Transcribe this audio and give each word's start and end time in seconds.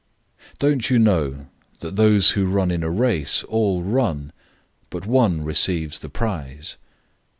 009:024 0.53 0.57
Don't 0.57 0.89
you 0.89 0.97
know 0.97 1.45
that 1.81 1.95
those 1.95 2.31
who 2.31 2.47
run 2.47 2.71
in 2.71 2.81
a 2.81 2.89
race 2.89 3.43
all 3.43 3.83
run, 3.83 4.33
but 4.89 5.05
one 5.05 5.43
receives 5.43 5.99
the 5.99 6.09
prize? 6.09 6.75